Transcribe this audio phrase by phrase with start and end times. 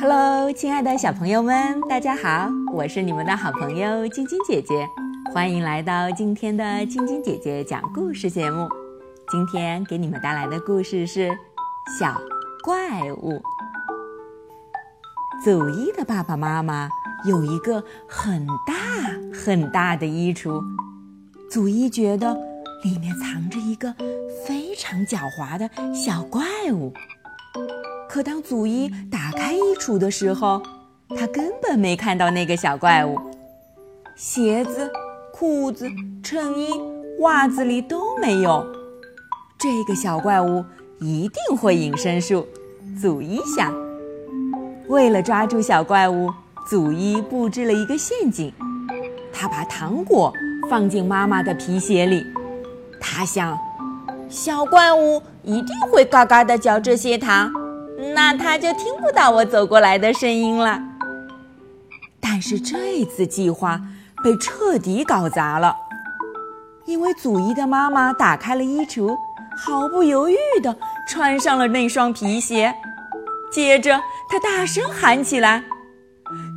[0.00, 2.50] Hello，亲爱的小朋友们，大家好！
[2.72, 4.88] 我是你们的好朋友晶晶姐姐，
[5.30, 8.66] 欢迎来到今天的晶晶姐姐讲故事节目。
[9.30, 11.28] 今天给你们带来的故事是
[11.98, 12.18] 《小
[12.64, 13.32] 怪物》。
[15.44, 16.88] 祖一的爸爸妈妈
[17.26, 18.72] 有一个很大
[19.38, 20.62] 很大的衣橱，
[21.50, 22.34] 祖一觉得
[22.84, 23.94] 里面藏着一个
[24.46, 26.90] 非常狡猾的小怪物。
[28.08, 30.60] 可当祖一打打开衣橱的时候，
[31.16, 33.16] 他根本没看到那个小怪物，
[34.16, 34.90] 鞋子、
[35.32, 35.88] 裤子、
[36.20, 36.70] 衬衣、
[37.20, 38.66] 袜子里都没有。
[39.56, 40.64] 这个小怪物
[40.98, 42.44] 一定会隐身术，
[43.00, 43.72] 祖一想。
[44.88, 46.28] 为了抓住小怪物，
[46.68, 48.52] 祖一布置了一个陷阱。
[49.32, 50.32] 他把糖果
[50.68, 52.26] 放进妈妈的皮鞋里，
[53.00, 53.56] 他想，
[54.28, 57.52] 小怪物一定会嘎嘎地嚼这些糖。
[58.14, 60.80] 那他就听不到我走过来的声音了。
[62.20, 63.80] 但是这次计划
[64.22, 65.74] 被彻底搞砸了，
[66.86, 69.16] 因为祖一的妈妈打开了衣橱，
[69.56, 70.76] 毫不犹豫地
[71.08, 72.74] 穿上了那双皮鞋，
[73.52, 75.64] 接着她大声喊起来：“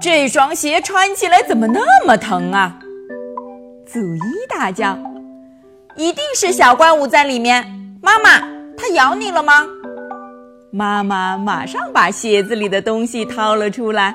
[0.00, 2.78] 这双鞋穿起来怎么那么疼啊！”
[3.86, 4.98] 祖一大叫
[5.96, 7.64] ：“一定是小怪物在里面！
[8.02, 8.40] 妈妈，
[8.76, 9.66] 它咬你了吗？”
[10.70, 14.14] 妈妈马上把鞋子里的东西掏了出来，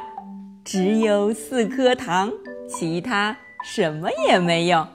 [0.64, 2.32] 只有四颗糖，
[2.70, 4.86] 其他什么也没有。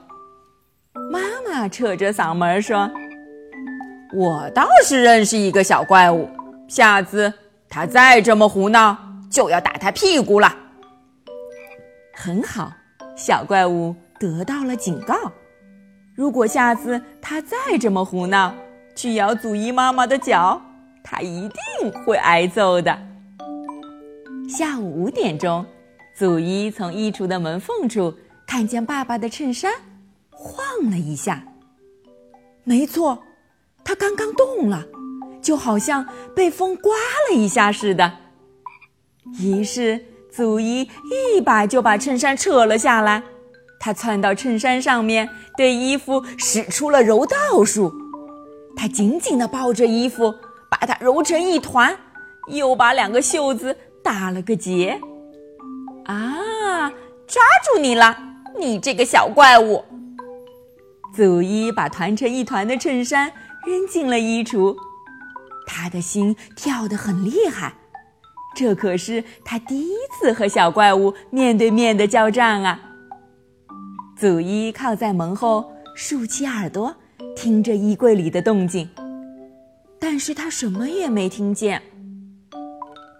[1.11, 2.89] 妈妈扯着嗓门说
[4.15, 6.29] ：“我倒是认识一个小怪物，
[6.69, 7.33] 下次
[7.67, 8.97] 他再这么胡闹，
[9.29, 10.55] 就要打他屁股了。”
[12.15, 12.71] 很好，
[13.17, 15.13] 小怪物得到了警告。
[16.15, 18.53] 如果下次他再这么胡闹，
[18.95, 20.61] 去咬祖一妈妈的脚。
[21.03, 22.97] 他一定会挨揍的。
[24.49, 25.65] 下午五点钟，
[26.15, 28.13] 祖伊从衣橱的门缝处
[28.47, 29.71] 看见爸爸的衬衫
[30.31, 31.43] 晃了一下。
[32.63, 33.21] 没错，
[33.83, 34.85] 他刚刚动了，
[35.41, 36.05] 就好像
[36.35, 36.93] 被风刮
[37.29, 38.11] 了一下似的。
[39.39, 43.21] 于是，祖伊一把就把衬衫扯了下来。
[43.79, 47.93] 他窜到衬衫上面，对衣服使出了柔道术。
[48.75, 50.33] 他紧紧地抱着衣服。
[50.69, 51.97] 把它揉成一团，
[52.47, 54.99] 又把两个袖子打了个结。
[56.05, 56.89] 啊，
[57.27, 58.17] 抓住你了，
[58.59, 59.83] 你这个小怪物！
[61.15, 63.31] 祖一把团成一团的衬衫
[63.65, 64.75] 扔进了衣橱，
[65.67, 67.73] 他的心跳得很厉害，
[68.55, 72.79] 这可是他第一次和小怪物面对面的交战啊！
[74.15, 76.95] 祖伊靠在门后，竖起耳朵，
[77.35, 78.89] 听着衣柜里的动静。
[79.99, 81.81] 但是他什么也没听见。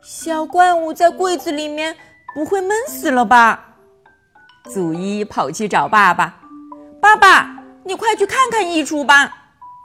[0.01, 1.95] 小怪物在柜子里面，
[2.33, 3.75] 不会闷死了吧？
[4.71, 6.39] 祖一跑去找爸爸
[7.01, 9.31] ：“爸爸，你快去看看衣橱吧，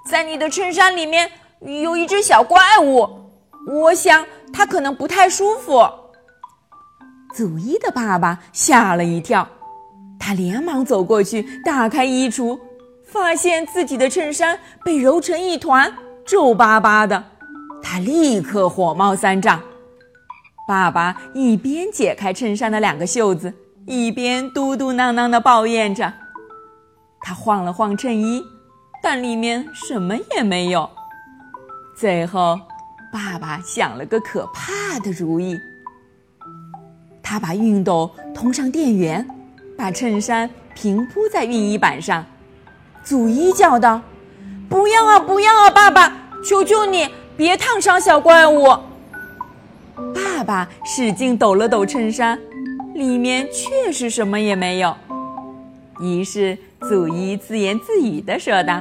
[0.09, 3.09] 在你的衬衫里面有一只小怪物，
[3.67, 5.83] 我想它可能不太舒服。”
[7.35, 9.49] 祖一的爸爸吓了一跳，
[10.21, 12.59] 他连忙走过去打开衣橱，
[13.05, 15.93] 发现自己的衬衫被揉成一团。
[16.27, 17.23] 皱巴巴的，
[17.83, 19.61] 他立刻火冒三丈。
[20.67, 23.53] 爸爸一边解开衬衫的两个袖子，
[23.87, 26.13] 一边嘟嘟囔囔地抱怨着。
[27.21, 28.43] 他晃了晃衬衣，
[29.03, 30.89] 但里面什么也没有。
[31.95, 32.59] 最后，
[33.13, 35.59] 爸爸想了个可怕的主意。
[37.23, 39.27] 他把熨斗通上电源，
[39.77, 42.25] 把衬衫平铺在熨衣板上。
[43.03, 44.01] 祖一叫道。
[44.69, 45.19] 不要啊！
[45.19, 45.71] 不要啊！
[45.71, 46.13] 爸爸，
[46.45, 48.67] 求求你别烫伤小怪物。
[50.15, 52.39] 爸爸使劲抖了抖衬衫，
[52.95, 54.95] 里面确实什么也没有。
[56.01, 56.59] 于是
[56.89, 58.81] 祖伊自言自语地说道：“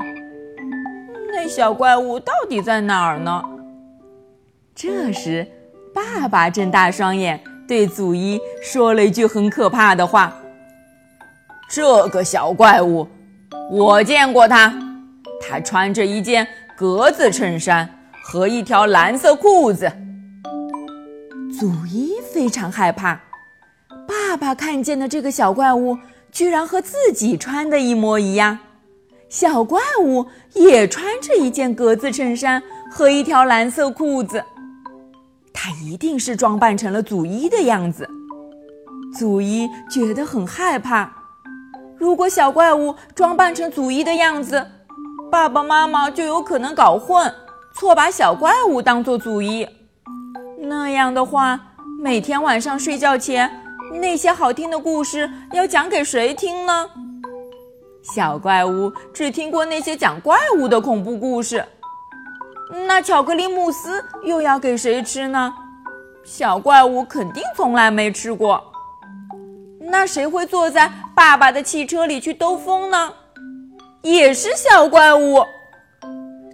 [1.31, 3.41] 那小怪物到底在哪儿呢？”
[4.75, 5.47] 这时，
[5.93, 10.33] 爸爸睁大双眼对祖伊说了一句很可怕的话
[11.69, 13.07] ：“这个小怪物，
[13.69, 14.73] 我见过他。”
[15.45, 17.87] 他穿着一件格子衬衫
[18.23, 19.91] 和一条蓝色裤子。
[21.59, 23.19] 祖伊非常害怕，
[24.07, 25.97] 爸爸看见的这个小怪物
[26.31, 28.57] 居然和自己穿的一模一样。
[29.29, 34.43] 小怪物也穿着一件格子衬衫和一条蓝色裤子，
[35.51, 38.07] 他一定是装扮成了祖伊的样子。
[39.17, 41.11] 祖伊觉得很害怕，
[41.97, 44.65] 如果小怪物装扮成祖伊的样子。
[45.33, 47.33] 爸爸妈妈就有可能搞混，
[47.73, 49.67] 错把小怪物当做祖一，
[50.59, 51.59] 那样的话，
[51.99, 53.51] 每天晚上睡觉前，
[53.99, 56.87] 那些好听的故事要讲给谁听呢？
[58.03, 61.65] 小怪物只听过那些讲怪物的恐怖故事。
[62.87, 65.51] 那巧克力慕斯又要给谁吃呢？
[66.23, 68.63] 小怪物肯定从来没吃过。
[69.79, 73.13] 那谁会坐在爸爸的汽车里去兜风呢？
[74.03, 75.43] 也是小怪物。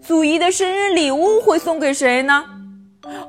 [0.02, 2.46] 祖姨的生日礼物会送给谁呢？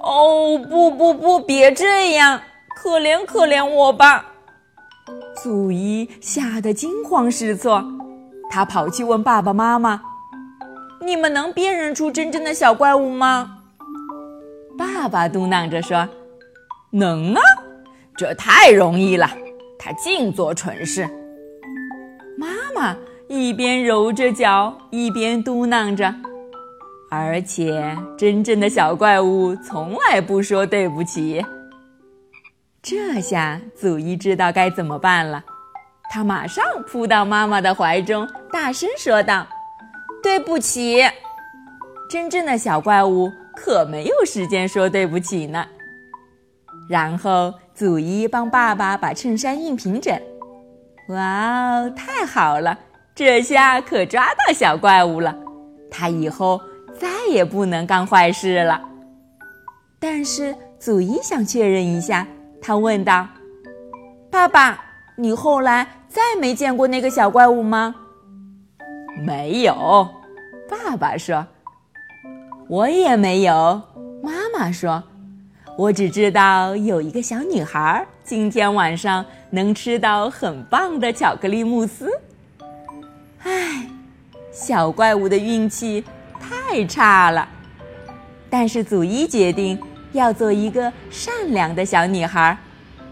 [0.01, 2.41] 哦，不不不，别这样，
[2.77, 4.27] 可怜可怜我吧！
[5.43, 7.83] 祖姨吓得惊慌失措，
[8.51, 10.01] 她跑去问爸爸妈妈
[11.05, 13.59] ：“你们能辨认出真正的小怪物吗？”
[14.79, 16.07] 爸爸嘟囔着说
[16.93, 17.41] ：“能啊，
[18.17, 19.31] 这太容易了。
[19.79, 21.09] 他净做蠢事。”
[22.37, 22.97] 妈妈
[23.33, 26.13] 一边揉着脚，一边嘟囔着。
[27.09, 31.41] 而且，真正的小怪物从来不说对不起。
[32.83, 35.45] 这下祖伊知道该怎么办了，
[36.11, 39.47] 他马上扑到妈妈的怀中，大声说道
[40.25, 41.01] ：“对不起！”
[42.11, 45.65] 真正的小怪物可没有时间说对不起呢。
[46.89, 50.21] 然后，祖伊帮爸爸把衬衫熨平整。
[51.11, 52.77] 哇哦，太好了！
[53.15, 55.37] 这下可抓到小怪物了。
[55.91, 56.61] 他以后。
[57.01, 58.79] 再也不能干坏事了。
[59.99, 62.27] 但是祖伊想确认一下，
[62.61, 63.27] 他问道
[64.31, 64.79] ：“爸爸，
[65.17, 67.95] 你后来再没见过那个小怪物吗
[69.25, 70.07] ？”“没有。”
[70.69, 71.47] 爸爸说。
[72.69, 73.81] “我也没有。”
[74.23, 75.03] 妈妈说。
[75.79, 82.11] “我只知道有一个小女孩今天晚上能吃到很棒的巧克力慕斯。”
[83.43, 83.87] 唉，
[84.53, 86.05] 小怪物的运气。
[86.43, 87.49] 太差了，
[88.49, 89.79] 但是祖伊决定
[90.13, 92.57] 要做一个善良的小女孩，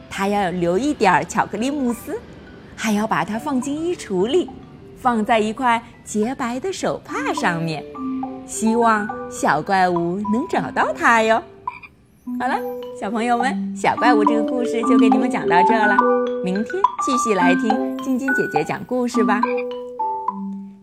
[0.08, 2.18] 她要留一点巧克力慕斯，
[2.76, 4.48] 还要把它放进衣橱里，
[4.96, 7.84] 放在一块洁白的手帕上面，
[8.46, 11.42] 希望小怪物能找到它哟。
[12.40, 12.58] 好了，
[13.00, 15.96] 小朋友们，小怪物这个故事就给你们讲到这了，
[16.44, 16.66] 明天
[17.04, 19.40] 继续来听晶晶姐姐讲故事吧。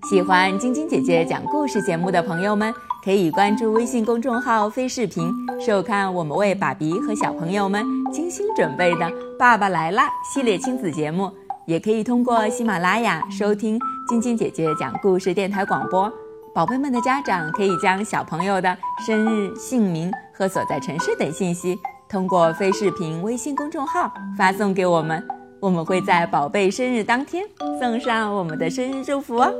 [0.08, 2.72] 喜欢晶晶姐姐讲故事节目的朋友们，
[3.04, 9.06] 可以关注微信公众号“飞视频”，收看我们为爸比和小朋友们精心准备的
[9.40, 11.32] 《爸爸来啦》系列亲子节目。
[11.66, 16.12] 也可以通过喜马拉雅收听晶晶姐姐讲故事电台广播。
[16.54, 21.76] 宝贝们的家长可以将小朋友的生日、姓名和所在城市等信息，
[22.08, 25.28] 通过飞视频微信公众号发送给我们，
[25.60, 27.44] 我们会在宝贝生日当天
[27.80, 29.52] 送上我们的生日祝福哦。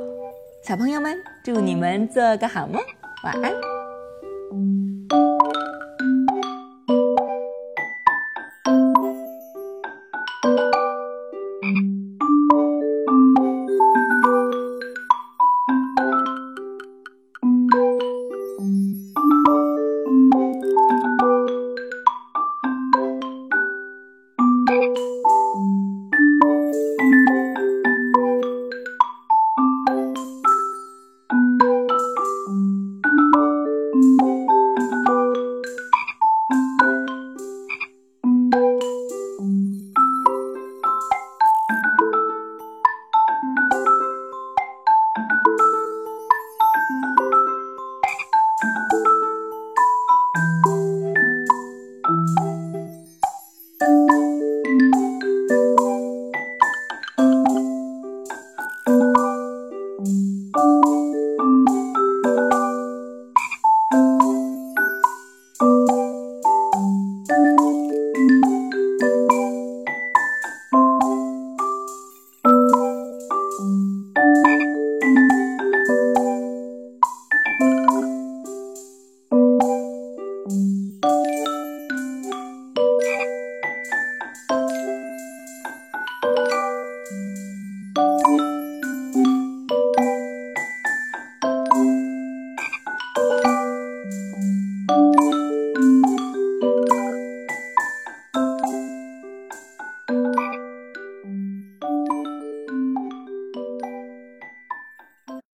[0.66, 2.82] 小朋友们，祝你们做个好梦，
[3.24, 3.75] 晚安。